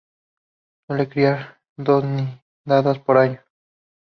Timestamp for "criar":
1.07-1.61